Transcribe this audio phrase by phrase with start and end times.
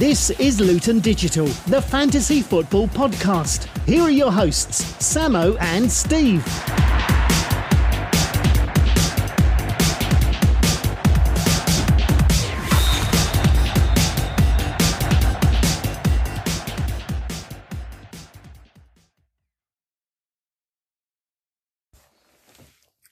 [0.00, 3.66] This is Luton Digital, the fantasy football podcast.
[3.84, 6.42] Here are your hosts, Samo and Steve.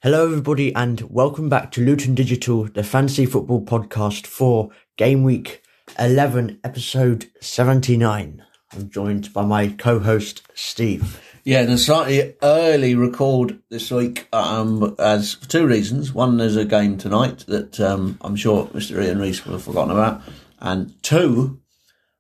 [0.01, 5.63] Hello, everybody, and welcome back to Luton Digital, the fantasy football podcast for game week
[5.99, 8.45] 11, episode 79.
[8.73, 11.21] I'm joined by my co host, Steve.
[11.45, 16.13] Yeah, and a slightly early record this week, um, as for two reasons.
[16.13, 19.03] One, there's a game tonight that um, I'm sure Mr.
[19.03, 20.21] Ian Reese will have forgotten about,
[20.59, 21.61] and two,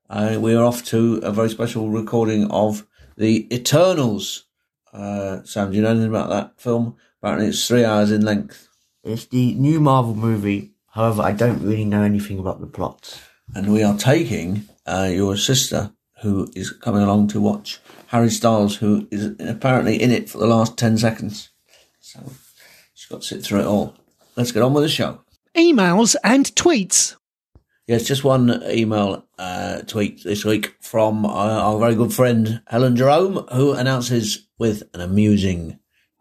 [0.09, 4.45] uh, we're off to a very special recording of the Eternals.
[4.93, 6.97] Uh, Sam, do you know anything about that film?
[7.21, 8.69] Apparently, it's three hours in length,
[9.05, 13.21] It's the new Marvel movie, however, I don't really know anything about the plot.
[13.55, 15.93] And we are taking uh, your sister,
[16.23, 20.47] who is coming along to watch Harry Styles, who is apparently in it for the
[20.47, 21.51] last ten seconds.
[22.01, 22.21] So
[22.95, 23.95] she's got to sit through it all.
[24.37, 25.21] Let's get on with the show.
[25.57, 27.17] Emails and tweets.
[27.87, 32.97] Yes, just one email uh, tweet this week from uh, our very good friend Helen
[32.97, 35.79] Jerome, who announces with an amusing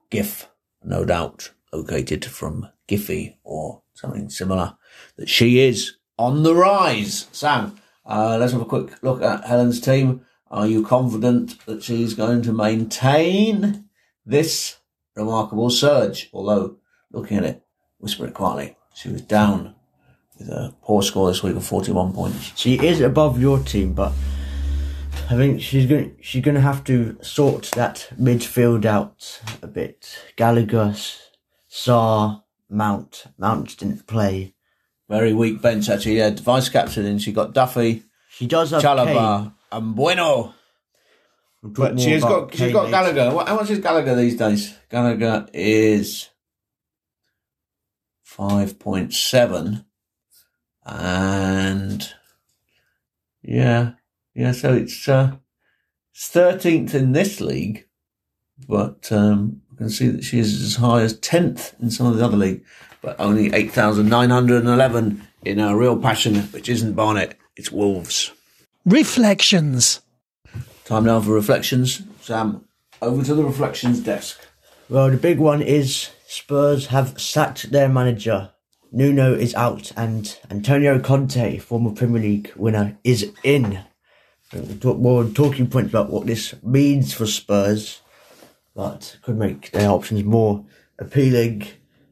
[0.09, 0.47] GIF,
[0.81, 4.77] no doubt located from Giphy or something similar,
[5.17, 7.27] that she is on the rise.
[7.31, 10.21] Sam, uh, let's have a quick look at Helen's team.
[10.49, 13.89] Are you confident that she's going to maintain
[14.25, 14.77] this
[15.15, 16.29] remarkable surge?
[16.33, 16.77] Although,
[17.11, 17.63] looking at it,
[17.99, 19.75] whisper it quietly, she was down
[20.37, 22.53] with a poor score this week of 41 points.
[22.55, 24.13] She is above your team, but
[25.29, 30.17] I think she's going she's going to have to sort that midfield out a bit.
[30.37, 30.95] Gallagher,
[31.69, 33.25] Sarr, Mount.
[33.37, 34.53] Mount didn't play.
[35.09, 36.17] Very weak bench, actually.
[36.17, 40.53] Yeah, vice captain, and she got Duffy, She does have Chalobah, and Bueno.
[41.61, 43.13] We'll talk But more she's about got she's Kane got later.
[43.13, 43.35] Gallagher.
[43.35, 44.75] What, how much is Gallagher these days?
[44.89, 46.29] Gallagher is
[48.23, 49.85] five point seven,
[50.85, 52.13] and
[53.41, 53.93] yeah,
[54.35, 54.51] yeah.
[54.51, 55.37] So it's uh,
[56.15, 57.87] thirteenth in this league,
[58.67, 62.17] but um, I can see that she is as high as tenth in some of
[62.17, 62.65] the other league,
[63.03, 67.37] but only eight thousand nine hundred and eleven in our real passion, which isn't Barnet.
[67.55, 68.31] It's Wolves.
[68.85, 70.01] Reflections.
[70.85, 72.01] Time now for reflections.
[72.21, 72.65] Sam,
[73.03, 74.39] over to the reflections desk.
[74.89, 78.51] Well, the big one is Spurs have sacked their manager.
[78.91, 83.83] Nuno is out, and Antonio Conte, former Premier League winner, is in.
[84.51, 88.01] We'll talk more talking points about what this means for Spurs,
[88.77, 90.63] but could make their options more
[90.99, 91.67] appealing.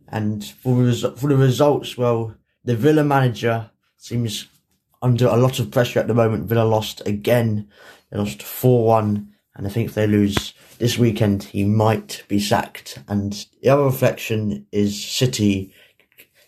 [0.07, 4.47] And for for the results, well, the Villa manager seems
[4.99, 6.49] under a lot of pressure at the moment.
[6.49, 7.69] Villa lost again.
[8.09, 9.29] They lost 4 1.
[9.55, 12.97] And I think if they lose this weekend, he might be sacked.
[13.07, 15.71] And the other reflection is City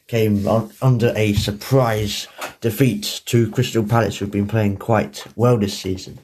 [0.08, 2.28] came on, under a surprise
[2.60, 6.20] defeat to Crystal Palace, who've been playing quite well this season.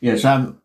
[0.00, 0.61] Yes, um,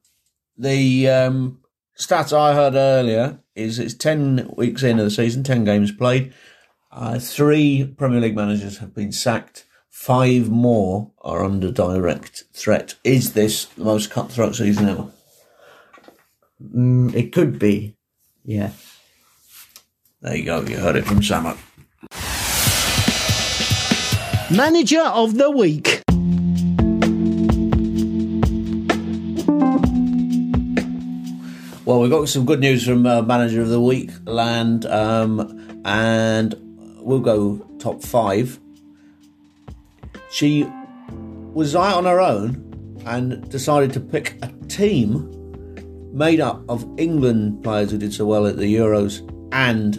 [0.57, 1.59] the um,
[1.97, 6.33] stats I heard earlier is it's 10 weeks into the season, 10 games played.
[6.91, 9.65] Uh, three Premier League managers have been sacked.
[9.89, 12.95] Five more are under direct threat.
[13.03, 15.11] Is this the most cutthroat season ever?
[16.61, 17.95] Mm, it could be,
[18.43, 18.71] yeah.
[20.21, 20.61] There you go.
[20.61, 21.57] You heard it from Samo.
[24.49, 25.96] Manager of the week.
[31.87, 36.53] Well, we've got some good news from uh, Manager of the Week land, um, and
[36.99, 38.59] we'll go top five.
[40.29, 40.69] She
[41.53, 45.31] was out on her own and decided to pick a team
[46.11, 49.21] made up of England players who did so well at the Euros
[49.53, 49.97] and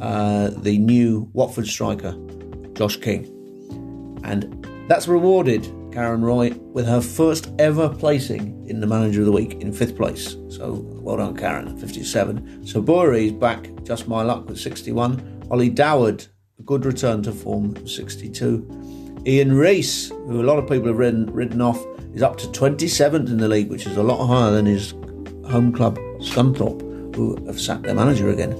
[0.00, 2.16] uh, the new Watford striker,
[2.72, 3.26] Josh King.
[4.24, 9.32] And that's rewarded Karen Roy with her first ever placing in the Manager of the
[9.32, 10.36] Week in fifth place.
[10.50, 12.66] So well done, Karen, 57.
[12.66, 15.46] So Bory is back, just my luck with 61.
[15.50, 16.26] Ollie Doward,
[16.58, 19.22] a good return to form, 62.
[19.24, 21.82] Ian Reese, who a lot of people have ridden, ridden off,
[22.12, 24.90] is up to 27th in the league, which is a lot higher than his
[25.50, 28.52] home club, Scunthorpe, who have sacked their manager again.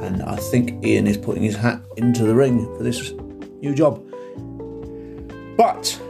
[0.00, 3.10] And I think Ian is putting his hat into the ring for this
[3.60, 4.00] new job.
[5.56, 6.00] But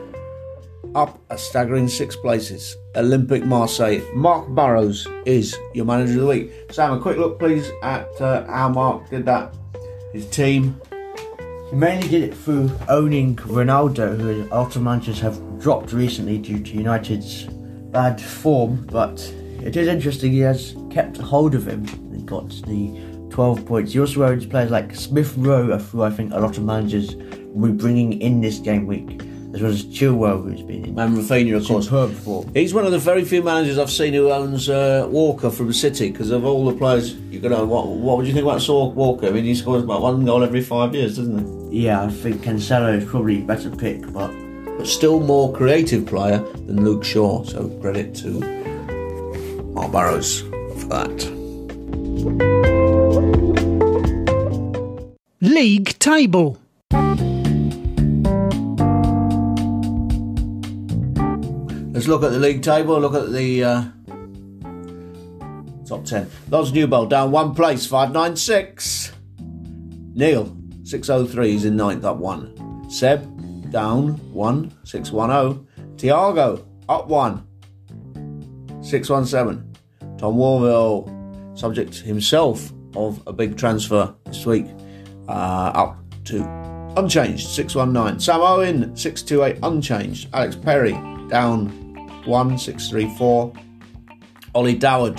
[0.94, 4.02] up a staggering six places, Olympic Marseille.
[4.14, 6.52] Mark Burrows is your manager of the week.
[6.70, 9.54] Sam, a quick look, please, at uh, how Mark did that.
[10.12, 10.80] His team.
[11.70, 16.38] He mainly did it through owning Ronaldo, who a lot of managers have dropped recently
[16.38, 18.86] due to United's bad form.
[18.90, 19.20] But
[19.62, 23.92] it is interesting, he has kept hold of him and got the 12 points.
[23.92, 27.14] He also owns players like Smith Rowe, who I think a lot of managers
[27.46, 29.22] will be bringing in this game week,
[29.54, 31.84] as well as Chilwell, who's been in And Rafinha, of course.
[31.84, 32.50] superb form.
[32.54, 36.10] He's one of the very few managers I've seen who owns uh, Walker from City
[36.10, 37.14] because of all the players.
[37.30, 37.86] You could know what?
[37.88, 39.26] What would you think about Saul Walker?
[39.26, 41.84] I mean, he scores about one goal every five years, doesn't he?
[41.84, 44.30] Yeah, I think Cancelo is probably a better pick, but
[44.78, 47.44] But still more creative player than Luke Shaw.
[47.44, 48.28] So credit to
[49.74, 50.40] Mark Barrows
[50.80, 51.32] for that.
[55.40, 56.58] League table.
[62.02, 62.98] Let's look at the league table.
[62.98, 63.84] Look at the uh,
[65.86, 66.28] top ten.
[66.50, 69.12] Loz Newbold down one place, five nine six.
[69.38, 70.52] Neil
[70.82, 72.90] six oh three is in ninth, up one.
[72.90, 75.64] Seb down one six one oh.
[75.96, 77.46] Tiago up one
[78.82, 79.72] six one seven.
[80.18, 84.66] Tom Warville, subject himself of a big transfer this week,
[85.28, 86.42] uh, up to
[86.96, 88.18] unchanged 619.
[88.18, 90.28] Sam Owen 628 unchanged.
[90.34, 90.94] Alex Perry
[91.28, 91.81] down
[92.26, 93.52] 1634.
[94.54, 95.18] Ollie Doward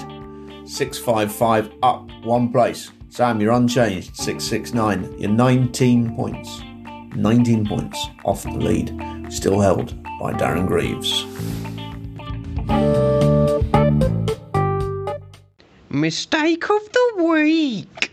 [0.65, 2.91] 655 up one place.
[3.09, 5.19] Sam, you're unchanged 669.
[5.19, 6.61] You're 19 points.
[7.15, 9.31] 19 points off the lead.
[9.31, 11.25] Still held by Darren Greaves.
[15.89, 18.11] Mistake of the week.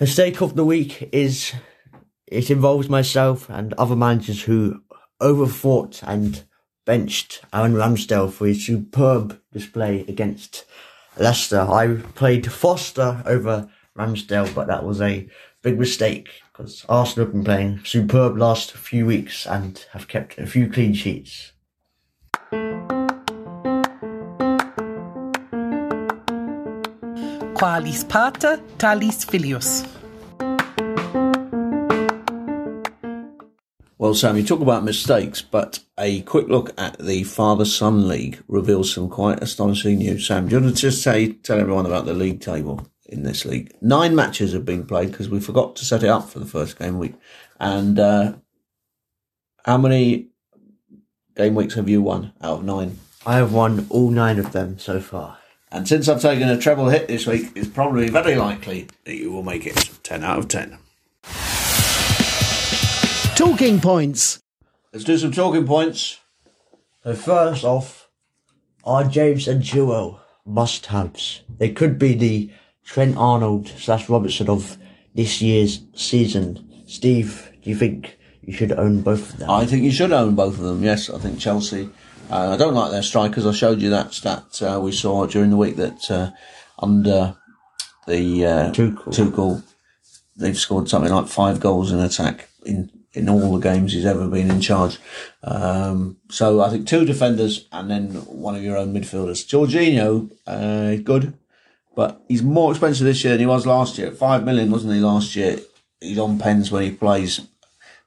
[0.00, 1.52] Mistake of the week is
[2.26, 4.82] it involves myself and other managers who
[5.22, 6.44] overthought and
[6.84, 10.64] benched Aaron Ramsdale for his superb display against
[11.16, 11.60] Leicester.
[11.60, 15.28] I played Foster over Ramsdale, but that was a
[15.62, 20.46] big mistake because Arsenal have been playing superb last few weeks and have kept a
[20.46, 21.52] few clean sheets.
[27.54, 30.01] Qualis pater, talis filius.
[34.12, 38.42] Well, Sam, you talk about mistakes, but a quick look at the Father Son League
[38.46, 40.26] reveals some quite astonishing news.
[40.26, 43.46] Sam, do you want to just say, tell everyone about the league table in this
[43.46, 43.74] league?
[43.80, 46.78] Nine matches have been played because we forgot to set it up for the first
[46.78, 47.14] game week.
[47.58, 48.34] And uh,
[49.64, 50.26] how many
[51.34, 52.98] game weeks have you won out of nine?
[53.24, 55.38] I have won all nine of them so far.
[55.70, 59.32] And since I've taken a treble hit this week, it's probably very likely that you
[59.32, 60.76] will make it 10 out of 10.
[63.42, 64.38] Talking points.
[64.92, 66.20] Let's do some talking points.
[67.02, 68.08] So first off,
[68.84, 71.42] are James and Chilwell must-haves?
[71.58, 72.52] They could be the
[72.84, 74.78] Trent Arnold slash Robertson of
[75.16, 76.84] this year's season.
[76.86, 79.50] Steve, do you think you should own both of them?
[79.50, 80.84] I think you should own both of them.
[80.84, 81.90] Yes, I think Chelsea.
[82.30, 83.44] Uh, I don't like their strikers.
[83.44, 86.30] I showed you that stat uh, we saw during the week that uh,
[86.78, 87.36] under
[88.06, 89.12] the uh, Tuchel.
[89.12, 89.62] Tuchel,
[90.36, 94.26] they've scored something like five goals in attack in in all the games he's ever
[94.26, 94.98] been in charge.
[95.42, 99.44] Um, so I think two defenders and then one of your own midfielders.
[99.46, 101.34] Jorginho, uh, good,
[101.94, 104.10] but he's more expensive this year than he was last year.
[104.10, 105.58] Five million, wasn't he, last year?
[106.00, 107.40] He's on pens when he plays,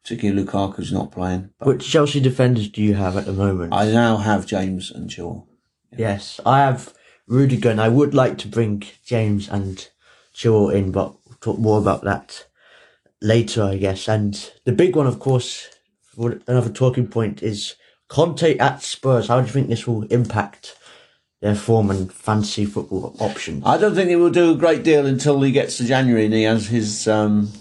[0.04, 1.52] particularly Lukaku's not playing.
[1.60, 3.74] But Which Chelsea defenders do you have at the moment?
[3.74, 5.46] I now have James and Chilwell.
[5.96, 6.94] yes, I have
[7.28, 9.88] Rudiger, and I would like to bring James and
[10.34, 12.46] Chilwell in, but we'll talk more about that
[13.26, 14.08] later, I guess.
[14.08, 15.70] And the big one, of course,
[16.18, 17.76] another talking point is
[18.08, 19.28] Conte at Spurs.
[19.28, 20.78] How do you think this will impact
[21.42, 23.64] their form and fantasy football options?
[23.66, 26.34] I don't think he will do a great deal until he gets to January and
[26.34, 27.52] he has his um,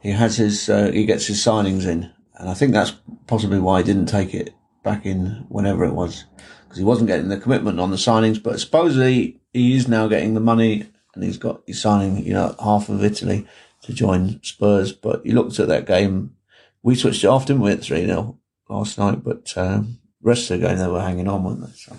[0.00, 2.92] he has his uh, he gets his signings in, and I think that's
[3.26, 6.24] possibly why he didn't take it back in whenever it was
[6.64, 8.42] because he wasn't getting the commitment on the signings.
[8.42, 12.54] But supposedly he is now getting the money, and he's got he's signing you know
[12.60, 13.46] half of Italy
[13.82, 14.92] to join Spurs.
[14.92, 16.34] But you looked at that game,
[16.82, 17.72] we switched it off, didn't we?
[17.72, 21.44] At three 0 last night, but um, rest of the game they were hanging on,
[21.44, 21.72] weren't they?
[21.72, 21.96] So.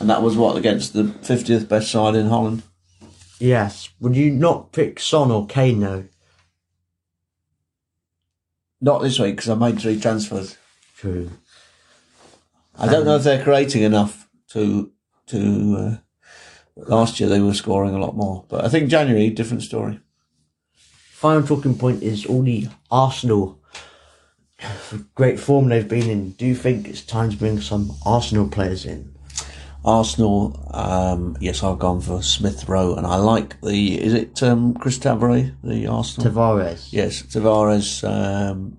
[0.00, 2.62] And that was what against the fiftieth best side in Holland.
[3.38, 3.90] Yes.
[4.00, 6.04] Would you not pick Son or Kane though?
[8.80, 10.56] Not this week because I made three transfers.
[10.96, 11.30] True.
[12.78, 14.92] I don't know if they're creating enough to
[15.28, 15.76] to.
[15.78, 15.96] Uh,
[16.76, 20.00] last year they were scoring a lot more, but I think January different story.
[21.26, 23.58] Final talking point is all the Arsenal
[25.16, 26.30] great form they've been in.
[26.30, 29.12] Do you think it's time to bring some Arsenal players in?
[29.84, 34.00] Arsenal, um, yes, I've gone for Smith Rowe, and I like the.
[34.00, 36.30] Is it um, Chris Tavares, the Arsenal?
[36.30, 36.92] Tavares.
[36.92, 38.78] yes, Tavares um,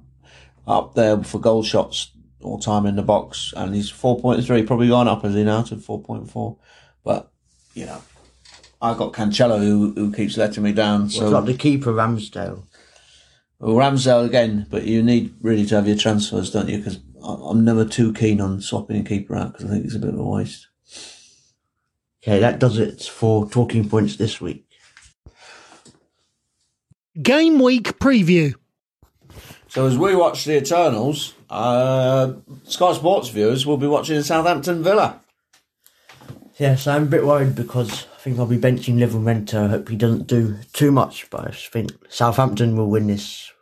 [0.65, 4.63] up there for goal shots all time in the box, and he's four point three,
[4.63, 6.55] probably gone up as he now to four point four.
[7.03, 7.29] But
[7.73, 8.01] you know,
[8.81, 11.09] I got Cancelo who who keeps letting me down.
[11.09, 12.63] So So got the keeper Ramsdale.
[13.59, 16.77] well, Ramsdale again, but you need really to have your transfers, don't you?
[16.77, 19.99] Because I'm never too keen on swapping a keeper out because I think it's a
[19.99, 20.67] bit of a waste.
[22.23, 24.65] Okay, that does it for talking points this week.
[27.21, 28.53] Game week preview.
[29.69, 35.21] So as we watch the Eternals, uh, Sky Sports viewers will be watching Southampton Villa.
[36.57, 39.63] Yes, I'm a bit worried because I think I'll be benching Livramento.
[39.63, 43.53] I hope he doesn't do too much, but I think Southampton will win this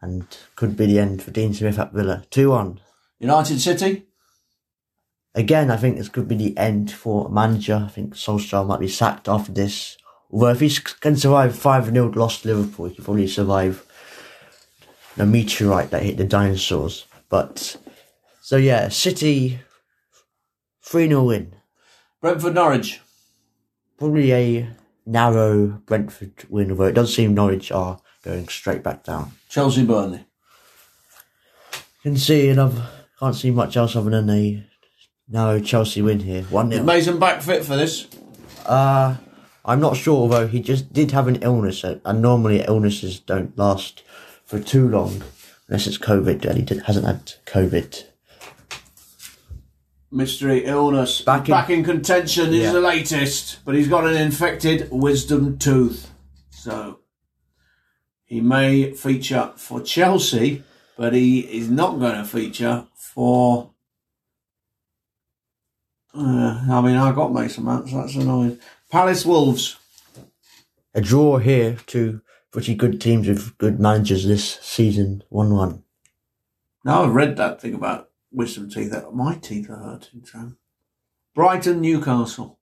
[0.00, 2.22] and could be the end for Dean Smith at Villa.
[2.30, 2.80] 2 1.
[3.18, 4.06] United City,
[5.34, 7.86] Again, I think this could be the end for a manager.
[7.86, 9.98] I think Solskjaer might be sacked after this.
[10.30, 10.70] Although if he
[11.00, 13.84] can survive 5 0 lost to Liverpool, he can probably survive
[15.16, 17.04] the meteorite that hit the dinosaurs.
[17.28, 17.76] But,
[18.40, 19.58] so yeah, City
[20.82, 21.56] 3 0 win.
[22.20, 23.00] Brentford Norwich,
[23.98, 24.68] Probably a
[25.06, 29.32] narrow Brentford win, although it does seem Norwich are going straight back down.
[29.48, 30.26] Chelsea Burnley.
[32.02, 32.88] Can see another,
[33.18, 34.64] can't see much else other than a
[35.28, 36.42] narrow Chelsea win here.
[36.42, 36.84] 1 Is 0.
[36.84, 38.06] Mason back fit for this?
[38.64, 39.16] Uh,
[39.64, 43.56] I'm not sure, although he just did have an illness, uh, and normally illnesses don't
[43.58, 44.02] last
[44.44, 45.22] for too long,
[45.68, 48.04] unless it's COVID, and he hasn't had COVID.
[50.10, 51.20] Mystery illness.
[51.20, 52.72] Back Back in- in, contention is Yeah.
[52.72, 56.10] the latest, but he's got an infected wisdom tooth.
[56.50, 57.00] So
[58.24, 60.62] he may feature for Chelsea,
[60.96, 63.70] but he is not going to feature for.
[66.14, 68.58] Uh, I mean, I got Mason Mount, so that's annoying.
[68.90, 69.76] Palace Wolves.
[70.94, 72.22] A draw here, two
[72.52, 75.82] pretty good teams with good managers this season, 1 1.
[76.84, 78.90] Now I've read that thing about wisdom teeth.
[78.90, 80.58] That my teeth are hurting, Sam.
[81.34, 82.58] Brighton Newcastle.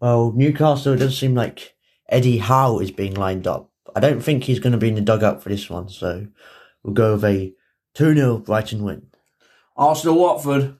[0.00, 1.74] Well, Newcastle it does seem like
[2.08, 3.70] Eddie Howe is being lined up.
[3.96, 6.26] I don't think he's going to be in the dugout for this one, so
[6.82, 7.54] we'll go with a
[7.94, 9.06] 2 0 Brighton win.
[9.76, 10.76] Arsenal Watford.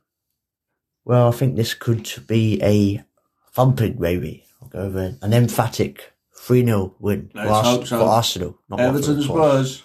[1.04, 3.04] Well, I think this could be a
[3.52, 4.44] thumping, maybe.
[4.62, 7.98] I'll go with an emphatic 3 0 win for, Ars- so.
[7.98, 8.58] for Arsenal.
[8.68, 9.66] Not Everton Watford.
[9.66, 9.82] Spurs.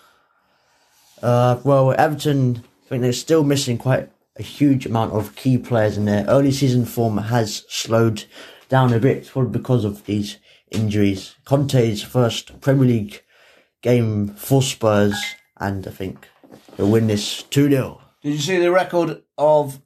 [1.22, 5.98] Uh, well, Everton, I think they're still missing quite a huge amount of key players
[5.98, 8.24] in their early season form has slowed
[8.70, 10.38] down a bit, probably because of these
[10.72, 11.36] injuries.
[11.46, 13.22] Conte's first Premier League
[13.82, 15.16] game for Spurs,
[15.58, 16.28] and I think
[16.78, 18.02] they'll win this 2 0.
[18.22, 19.82] Did you see the record of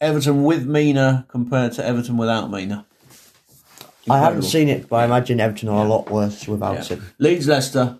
[0.00, 2.86] Everton with Mina compared to Everton without Mina?
[4.10, 6.96] I haven't seen it, but I imagine Everton are a lot worse without Yeah.
[6.96, 7.12] him.
[7.18, 7.98] Leeds Leicester.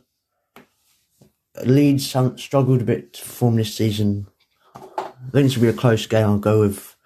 [1.65, 4.27] Leeds struggled a bit to form this season.
[4.75, 4.81] I
[5.33, 6.27] think this will be a close game.
[6.27, 6.97] I'll go with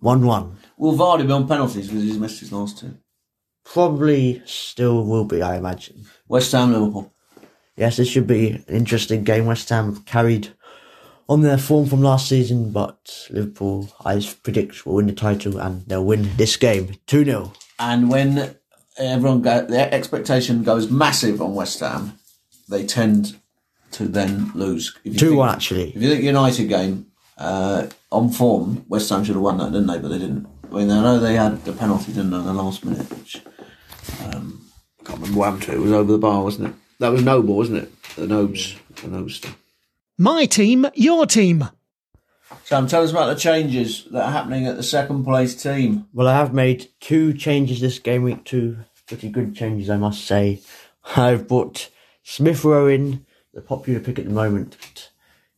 [0.00, 0.56] 1 1.
[0.78, 2.96] Will Vardy be on penalties because he's missed his last two?
[3.64, 6.06] Probably still will be, I imagine.
[6.28, 7.12] West Ham Liverpool.
[7.76, 9.46] Yes, this should be an interesting game.
[9.46, 10.48] West Ham carried
[11.28, 15.84] on their form from last season, but Liverpool, I predict, will win the title and
[15.86, 17.52] they'll win this game 2 0.
[17.78, 18.56] And when
[18.96, 22.18] everyone go, their expectation goes massive on West Ham,
[22.68, 23.38] they tend
[23.92, 24.96] to then lose.
[25.04, 25.88] If you 2 think- 1, actually.
[25.94, 27.06] If you think United game
[27.38, 29.98] uh, on form, West Ham should have won that, didn't they?
[29.98, 30.46] But they didn't.
[30.70, 33.40] I mean, I know they had the penalty, didn't they, in the last minute, which
[34.24, 34.66] um,
[35.00, 35.76] I can't remember what happened to it.
[35.76, 36.74] It was over the bar, wasn't it?
[36.98, 37.92] That was Noble, wasn't it?
[38.16, 39.40] The Nobes, the Nobes.
[40.18, 41.68] My team, your team.
[42.64, 46.06] Sam, tell us about the changes that are happening at the second place team.
[46.12, 50.24] Well, I have made two changes this game week, two pretty good changes, I must
[50.24, 50.62] say.
[51.16, 51.90] I've brought
[52.28, 55.10] Smith Rowe in, the popular pick at the moment,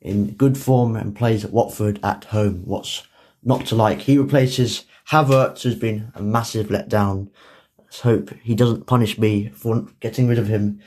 [0.02, 2.62] in good form and plays at Watford at home.
[2.66, 3.04] What's
[3.42, 4.02] not to like?
[4.02, 7.30] He replaces Havertz, who's been a massive letdown.
[7.78, 10.80] Let's hope he doesn't punish me for getting rid of him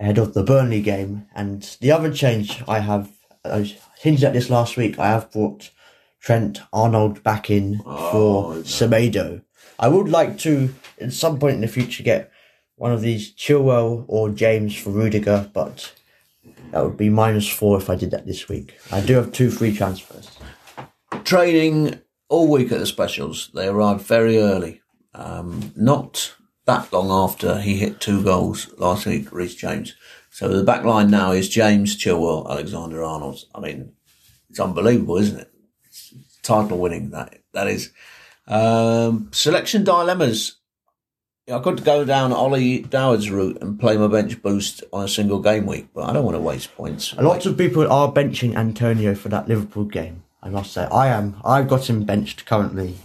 [0.00, 1.26] ahead of the Burnley game.
[1.34, 3.12] And the other change I have,
[3.44, 5.70] I hinted at this last week, I have brought
[6.18, 9.42] Trent Arnold back in oh, for Semedo.
[9.78, 12.32] I would like to, at some point in the future, get
[12.80, 15.92] one of these Chilwell or James for Rudiger, but
[16.70, 18.74] that would be minus four if I did that this week.
[18.90, 20.30] I do have two free transfers.
[21.24, 23.50] Training all week at the specials.
[23.52, 24.80] They arrived very early.
[25.14, 26.34] Um, not
[26.64, 29.94] that long after he hit two goals last week, Reece James.
[30.30, 33.40] So the back line now is James, Chilwell, Alexander Arnold.
[33.54, 33.92] I mean,
[34.48, 35.52] it's unbelievable, isn't it?
[35.84, 37.10] It's title winning.
[37.10, 37.92] That that is.
[38.46, 40.59] Um, selection dilemmas.
[41.48, 45.40] I could go down Ollie Doward's route and play my bench boost on a single
[45.40, 47.12] game week, but I don't want to waste points.
[47.14, 50.22] A lot of people are benching Antonio for that Liverpool game.
[50.42, 51.36] I must say, I am.
[51.44, 52.96] I've got him benched currently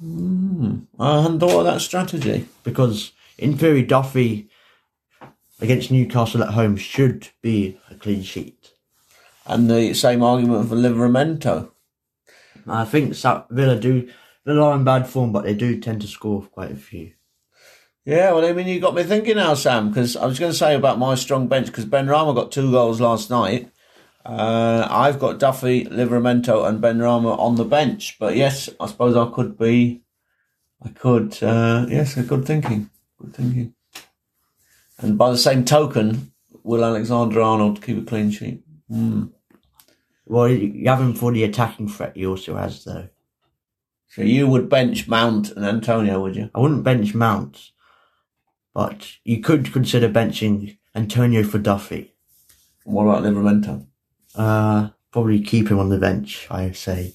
[0.00, 0.78] hmm.
[0.98, 2.48] I hadn't thought of that strategy.
[2.62, 4.48] because, in theory, Duffy
[5.60, 8.72] against Newcastle at home should be a clean sheet.
[9.46, 11.70] And the same argument for Livramento.
[12.66, 13.14] I think
[13.50, 14.10] Villa do.
[14.48, 17.12] Are not in bad form, but they do tend to score quite a few.
[18.06, 20.56] Yeah, well, I mean, you got me thinking now, Sam, because I was going to
[20.56, 23.72] say about my strong bench, because Benrahma got two goals last night.
[24.24, 28.16] Uh, I've got Duffy, Livramento, and Benrahma on the bench.
[28.20, 30.02] But yes, I suppose I could be.
[30.84, 31.42] I could.
[31.42, 32.90] Uh, yes, good thinking.
[33.20, 33.74] Good thinking.
[34.98, 36.32] And by the same token,
[36.62, 38.62] will Alexander Arnold keep a clean sheet?
[38.88, 43.08] Well, you you have him for the attacking threat he also has, though.
[44.08, 46.50] So you would bench Mount and Antonio, would you?
[46.54, 47.72] I wouldn't bench Mount,
[48.76, 52.12] but you could consider benching Antonio for Duffy.
[52.84, 53.86] What about Livramento?
[54.34, 57.14] Uh, probably keep him on the bench, I say.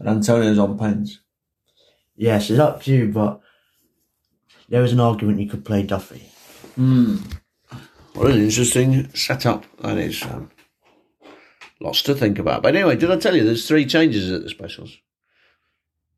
[0.00, 1.20] And Antonio's on pens.
[2.16, 3.40] Yes, it's up to you, but
[4.68, 6.28] there is an argument you could play Duffy.
[6.74, 7.18] Hmm.
[8.14, 10.20] What an interesting setup that is.
[10.24, 10.50] Um,
[11.80, 12.64] lots to think about.
[12.64, 14.98] But anyway, did I tell you there's three changes at the specials?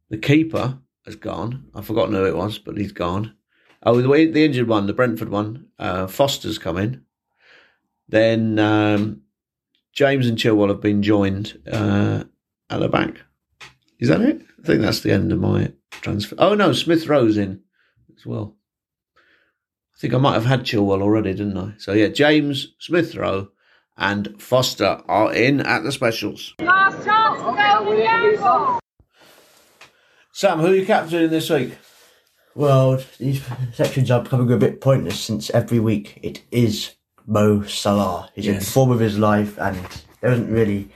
[0.09, 1.66] The keeper has gone.
[1.75, 3.35] I've forgotten who it was, but he's gone.
[3.82, 7.04] Oh, the, the injured one, the Brentford one, uh, Foster's come in.
[8.08, 9.22] Then um,
[9.92, 12.25] James and Chilwell have been joined uh,
[12.68, 13.22] at the back.
[13.99, 14.42] Is that it?
[14.62, 16.37] I think that's the end of my transfer.
[16.38, 17.62] Oh no, Smith Rowe's in
[18.16, 18.56] as well.
[19.16, 21.75] I think I might have had Chilwell already, didn't I?
[21.78, 23.49] So yeah, James, Smith Rowe,
[23.96, 26.54] and Foster are in at the specials.
[26.60, 28.80] Last chance to go with Gamble.
[30.32, 31.76] Sam, who are you captaining this week?
[32.54, 33.42] Well, these
[33.73, 36.95] sections are becoming a bit pointless since every week it is
[37.26, 38.30] Mo Salah.
[38.34, 38.73] He's in Yes.
[38.73, 39.78] form of his life, and
[40.21, 40.89] there isn't really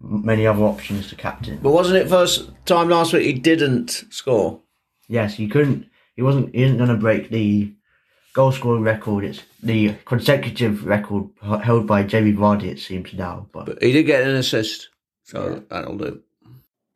[0.00, 1.58] many other options to captain.
[1.62, 4.60] But wasn't it first time last week he didn't score?
[5.08, 5.86] Yes, he couldn't.
[6.14, 6.54] He wasn't.
[6.54, 7.72] He isn't going to break the
[8.34, 9.24] goal scoring record.
[9.24, 12.64] It's the consecutive record h- held by Jamie Vardy.
[12.66, 14.88] It seems now, but, But he did get an assist,
[15.24, 16.20] so that'll do.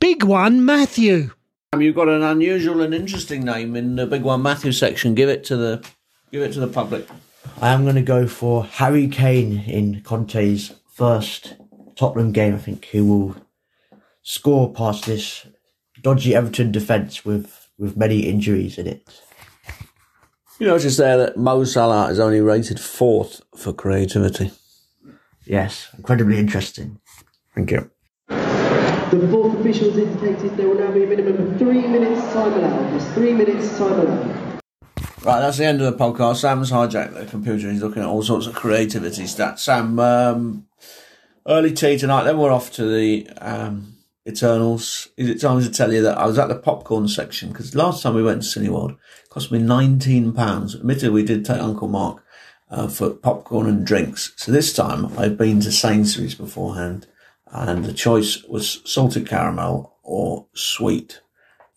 [0.01, 1.31] Big one, Matthew.
[1.77, 5.15] Sam, you've got an unusual and interesting name in the Big One Matthew section.
[5.15, 5.87] Give it to the,
[6.33, 7.07] give it to the public.
[7.61, 11.57] I am going to go for Harry Kane in Conte's first
[11.95, 12.55] Tottenham game.
[12.55, 13.37] I think he will
[14.23, 15.47] score past this
[16.01, 19.21] dodgy Everton defence with with many injuries in it.
[20.59, 24.51] You notice there that Mo Salah is only rated fourth for creativity.
[25.45, 27.01] Yes, incredibly interesting.
[27.55, 27.91] Thank you.
[29.11, 31.46] The fourth officials indicated there will now be a minimum of three minutes
[32.37, 32.91] time allowed.
[32.91, 34.61] There's three minutes time allowed.
[35.25, 36.37] Right, that's the end of the podcast.
[36.37, 37.71] Sam's hijacked the computer.
[37.71, 39.61] He's looking at all sorts of creativity stats.
[39.61, 40.67] Sam, um,
[41.47, 42.25] early tea tonight.
[42.25, 43.97] Then we're off to the um,
[44.29, 45.09] Eternals.
[45.17, 48.03] Is it time to tell you that I was at the popcorn section because last
[48.03, 50.75] time we went to Cineworld, it cost me nineteen pounds.
[50.77, 52.23] Admittedly, we did take Uncle Mark
[52.71, 54.35] uh, for popcorn and drinks.
[54.37, 57.07] So this time I've been to Sainsbury's beforehand,
[57.47, 61.21] and the choice was salted caramel or sweet.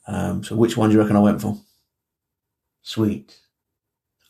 [0.09, 1.57] Um, so which one do you reckon I went for?
[2.81, 3.39] Sweet.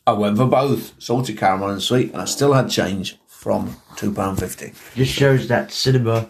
[0.06, 4.12] I went for both salted caramel and sweet, and I still had change from two
[4.12, 4.74] pound fifty.
[4.94, 6.28] Just shows that cinema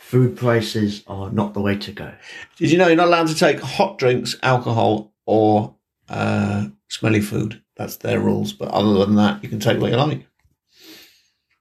[0.00, 2.12] food prices are not the way to go.
[2.56, 5.76] Did you know you're not allowed to take hot drinks, alcohol, or
[6.08, 7.62] uh, smelly food?
[7.76, 8.52] That's their rules.
[8.52, 10.26] But other than that, you can take what you like.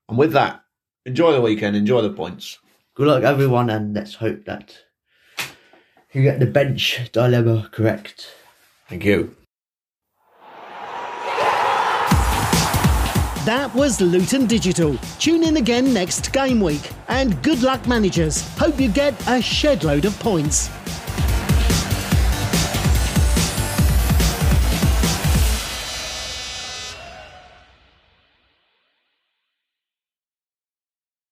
[0.08, 0.64] And with that,
[1.06, 2.58] enjoy the weekend, enjoy the points.
[2.96, 4.76] Good luck, everyone, and let's hope that
[6.14, 8.28] you get the bench dilemma correct.
[8.88, 9.36] Thank you.
[13.46, 14.96] That was Luton Digital.
[15.18, 16.92] Tune in again next game week.
[17.08, 18.48] And good luck, managers.
[18.58, 20.70] Hope you get a shed load of points.